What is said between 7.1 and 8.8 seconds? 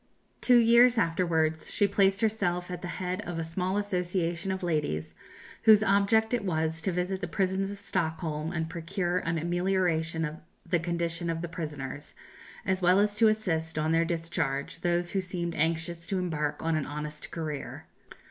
the prisons of Stockholm, and